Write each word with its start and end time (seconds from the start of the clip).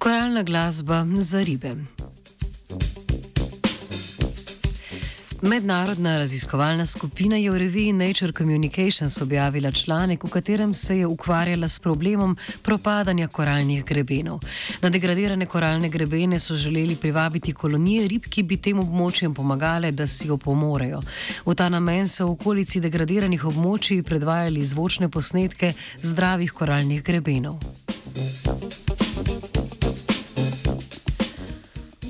Koralna 0.00 0.42
glasba 0.42 1.06
za 1.20 1.42
ribe. 1.42 1.74
Mednarodna 5.42 6.18
raziskovalna 6.18 6.86
skupina 6.86 7.36
je 7.36 7.50
v 7.50 7.58
reviji 7.58 7.92
Nature 7.92 8.32
Communications 8.32 9.20
objavila 9.20 9.70
članek, 9.70 10.24
v 10.24 10.28
katerem 10.28 10.74
se 10.74 10.98
je 10.98 11.06
ukvarjala 11.06 11.68
s 11.68 11.78
problemom 11.78 12.36
propadanja 12.62 13.28
koralnih 13.28 13.84
grebenov. 13.84 14.40
Na 14.82 14.88
degradirane 14.88 15.46
koralne 15.46 15.88
grebene 15.88 16.38
so 16.38 16.56
želeli 16.56 16.96
privabiti 16.96 17.52
kolonije 17.52 18.08
rib, 18.08 18.24
ki 18.30 18.42
bi 18.42 18.56
tem 18.56 18.80
območjem 18.80 19.34
pomagale, 19.34 19.92
da 19.92 20.06
si 20.06 20.28
jo 20.28 20.36
pomorejo. 20.36 21.02
V 21.46 21.54
ta 21.54 21.68
namen 21.68 22.08
so 22.08 22.26
v 22.26 22.38
okolici 22.40 22.80
degradiranih 22.80 23.44
območij 23.44 24.02
predvajali 24.02 24.64
zvočne 24.64 25.08
posnetke 25.08 25.74
zdravih 26.02 26.52
koralnih 26.52 27.04
grebenov. 27.04 27.60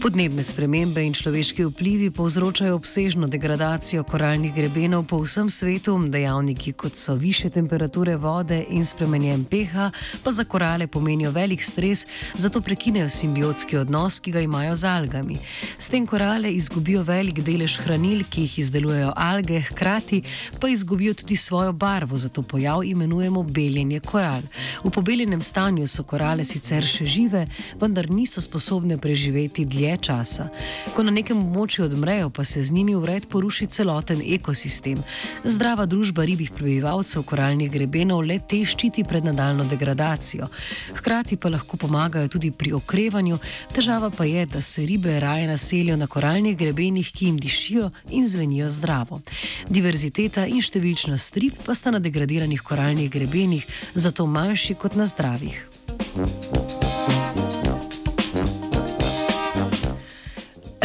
Podnebne 0.00 0.40
spremembe 0.40 1.02
in 1.04 1.12
človeški 1.12 1.66
vplivi 1.68 2.06
povzročajo 2.10 2.72
obsežno 2.78 3.26
degradacijo 3.28 4.00
koralnih 4.08 4.54
grebenov 4.54 5.02
po 5.10 5.18
vsem 5.20 5.50
svetu, 5.52 5.92
dejavniki 6.08 6.72
kot 6.72 6.96
so 6.96 7.14
više 7.14 7.50
temperature 7.52 8.14
vode 8.16 8.62
in 8.70 8.86
spremenjen 8.86 9.44
pH, 9.44 9.90
pa 10.24 10.32
za 10.32 10.44
korale 10.44 10.86
pomenijo 10.86 11.30
velik 11.30 11.62
stres, 11.62 12.06
zato 12.34 12.62
prekinejo 12.62 13.08
simbiotski 13.08 13.76
odnos, 13.76 14.20
ki 14.20 14.32
ga 14.32 14.40
imajo 14.40 14.74
z 14.76 14.88
algami. 14.88 15.36
S 15.78 15.92
tem 15.92 16.06
korale 16.06 16.52
izgubijo 16.52 17.02
velik 17.02 17.42
delež 17.44 17.76
hranil, 17.84 18.24
ki 18.30 18.46
jih 18.46 18.58
izdelujejo 18.58 19.12
alge, 19.16 19.60
hkrati 19.60 20.22
pa 20.60 20.68
izgubijo 20.68 21.14
tudi 21.14 21.36
svojo 21.36 21.72
barvo, 21.72 22.16
zato 22.18 22.42
pojav 22.42 22.84
imenujemo 22.84 23.42
beljenje 23.42 24.00
koral. 24.00 24.48
V 24.84 24.90
pobeljenem 24.90 25.42
stanju 25.42 25.86
so 25.86 26.02
korale 26.02 26.44
sicer 26.44 26.88
še 26.88 27.04
žive, 27.06 27.46
vendar 27.80 28.10
niso 28.10 28.40
sposobne 28.40 28.96
preživeti 28.98 29.64
dlje 29.64 29.89
dlje 29.90 29.96
časa. 30.02 30.48
Ko 30.94 31.02
na 31.02 31.10
nekem 31.10 31.38
območju 31.38 31.84
odmrejo, 31.84 32.30
pa 32.30 32.44
se 32.44 32.62
z 32.62 32.72
njimi 32.72 32.94
vred 32.94 33.26
poruši 33.28 33.66
celoten 33.66 34.22
ekosistem. 34.22 35.02
Zdrava 35.44 35.86
družba 35.86 36.24
ribjih 36.24 36.50
prebivalcev 36.54 37.22
koralnih 37.22 37.70
grebenov 37.70 38.22
le 38.22 38.38
te 38.38 38.64
ščiti 38.64 39.04
pred 39.04 39.24
nadaljno 39.24 39.64
degradacijo. 39.64 40.48
Hkrati 40.94 41.36
pa 41.36 41.50
lahko 41.50 41.76
pomagajo 41.76 42.28
tudi 42.28 42.50
pri 42.50 42.72
okrevanju, 42.72 43.38
težava 43.74 44.10
pa 44.10 44.24
je, 44.24 44.46
da 44.46 44.60
se 44.60 44.86
ribe 44.86 45.20
raje 45.20 45.46
naselijo 45.46 45.96
na 45.96 46.06
koralnih 46.06 46.56
grebenih, 46.56 47.10
ki 47.12 47.26
jim 47.26 47.38
dišijo 47.38 47.90
in 48.10 48.28
zvenijo 48.28 48.68
zdravo. 48.68 49.20
Diverziteta 49.68 50.46
in 50.46 50.62
številčnost 50.62 51.36
rib 51.40 51.58
pa 51.66 51.74
sta 51.74 51.90
na 51.90 51.98
degradiranih 51.98 52.62
koralnih 52.62 53.10
grebenih 53.10 53.66
zato 53.94 54.26
manjši 54.26 54.74
kot 54.74 54.96
na 54.96 55.06
zdravih. 55.06 55.66
Thank 56.10 56.54
you. 56.54 56.59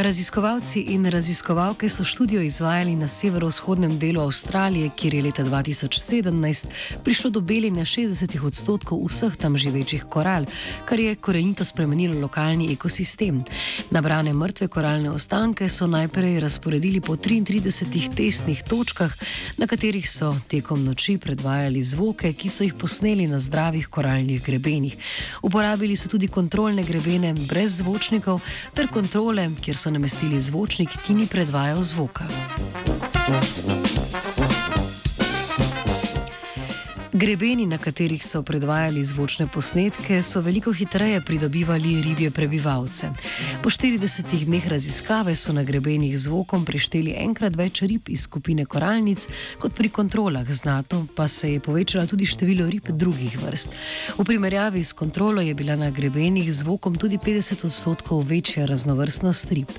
Raziskovalci 0.06 0.82
in 0.94 1.06
raziskovalke 1.06 1.90
so 1.90 2.04
študijo 2.04 2.42
izvajali 2.42 2.96
na 2.96 3.08
severovzhodnem 3.08 4.00
delu 4.00 4.22
Avstralije, 4.22 4.90
kjer 4.96 5.14
je 5.14 5.22
leta 5.24 5.44
2017 5.44 6.66
prišlo 7.04 7.30
do 7.30 7.42
beljenja 7.42 7.86
60 7.86 8.46
odstotkov 8.46 9.02
vseh 9.08 9.36
tam 9.36 9.58
živečih 9.58 10.04
koral, 10.10 10.46
kar 10.86 11.00
je 11.00 11.16
korenito 11.16 11.66
spremenilo 11.66 12.20
lokalni 12.22 12.74
ekosistem. 12.74 13.44
Nabrane 13.90 14.34
mrtve 14.34 14.68
koralne 14.68 15.10
ostanke 15.10 15.70
so 15.70 15.88
najprej 15.88 16.40
razporedili 16.40 17.02
po 17.02 17.16
33 17.16 18.16
testnih 18.16 18.64
točkah, 18.70 19.18
na 19.58 19.68
katerih 19.68 20.10
so 20.10 20.36
tekom 20.48 20.86
noči 20.86 21.18
predvajali 21.18 21.82
zvoke, 21.84 22.34
ki 22.34 22.50
so 22.50 22.64
jih 22.64 22.74
posneli 22.74 23.28
na 23.28 23.40
zdravih 23.40 23.88
koralnih 23.88 24.44
grebenih. 24.46 24.98
Uporabili 25.42 25.96
so 25.96 26.10
tudi 26.10 26.28
kontrolne 26.28 26.84
grebene 26.84 27.34
brez 27.34 27.82
zvočnikov 27.82 28.42
ter 28.74 28.88
kontrole, 28.88 29.50
kjer 29.62 29.78
so 29.78 29.95
namestili 29.96 30.40
zvočnik, 30.40 30.92
ki 31.08 31.16
ni 31.16 31.28
predvajal 31.32 31.80
zvoka. 31.84 32.28
Grebeni, 37.16 37.64
na 37.66 37.78
katerih 37.78 38.20
so 38.20 38.42
predvajali 38.44 39.00
zvočne 39.04 39.48
posnetke, 39.48 40.18
so 40.22 40.42
veliko 40.44 40.74
hitreje 40.76 41.22
pridobivali 41.24 42.02
ribje 42.02 42.32
prebivalce. 42.32 43.08
Po 43.64 43.70
40 43.70 44.44
dneh 44.46 44.68
raziskave 44.68 45.36
so 45.36 45.54
na 45.54 45.64
grebenih 45.64 46.18
zvokom 46.20 46.66
prešteli 46.66 47.14
enkrat 47.16 47.56
več 47.56 47.82
rib 47.88 48.12
iz 48.12 48.26
skupine 48.28 48.66
koralnic 48.66 49.30
kot 49.64 49.72
pri 49.78 49.90
kontrolah, 49.90 50.52
znatno 50.52 51.08
pa 51.16 51.28
se 51.28 51.54
je 51.54 51.60
povečalo 51.60 52.04
tudi 52.06 52.28
število 52.28 52.68
rib 52.70 52.92
drugih 52.92 53.40
vrst. 53.40 53.70
V 54.18 54.26
primerjavi 54.28 54.84
s 54.84 54.92
kontrolo 54.92 55.42
je 55.42 55.56
bila 55.56 55.80
na 55.80 55.90
grebenih 55.96 56.52
zvokom 56.54 57.00
tudi 57.00 57.18
50 57.18 57.64
odstotkov 57.66 58.28
večja 58.28 58.66
raznovrstnost 58.66 59.52
rib. 59.52 59.72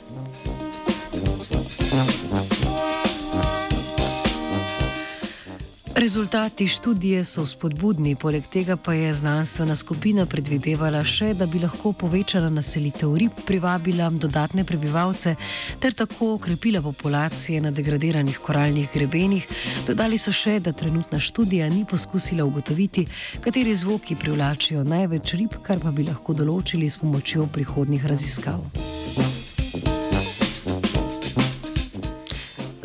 Rezultati 6.06 6.68
študije 6.68 7.24
so 7.24 7.42
spodbudni, 7.46 8.14
poleg 8.14 8.44
tega 8.46 8.76
pa 8.76 8.92
je 8.94 9.14
znanstvena 9.14 9.74
skupina 9.76 10.26
predvidevala 10.26 11.00
še, 11.04 11.32
da 11.34 11.48
bi 11.50 11.58
lahko 11.58 11.90
povečala 11.98 12.46
naselitev 12.46 13.16
rib, 13.18 13.40
privabila 13.46 14.06
dodatne 14.10 14.62
prebivalce 14.64 15.32
ter 15.82 15.96
tako 15.98 16.28
okrepila 16.36 16.78
populacije 16.82 17.60
na 17.60 17.72
degradiranih 17.74 18.38
koralnih 18.38 18.86
grebenih. 18.94 19.48
Dodali 19.88 20.18
so 20.18 20.30
še, 20.30 20.60
da 20.60 20.72
trenutna 20.72 21.18
študija 21.18 21.66
ni 21.74 21.82
poskusila 21.84 22.46
ugotoviti, 22.46 23.02
kateri 23.42 23.74
zvoki 23.74 24.14
privlačijo 24.14 24.84
največ 24.84 25.32
rib, 25.40 25.56
kar 25.62 25.82
pa 25.82 25.90
bi 25.90 26.06
lahko 26.06 26.36
določili 26.38 26.86
s 26.86 27.02
pomočjo 27.02 27.48
prihodnih 27.50 28.06
raziskav. 28.06 28.62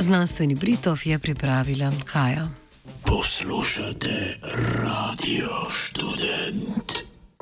Znanstveni 0.01 0.57
Britov 0.57 1.05
je 1.05 1.21
pripravila 1.21 1.93
Kaja. 2.09 2.49
Poslušate 3.11 4.39
radio 4.83 5.49
študent. 5.69 7.10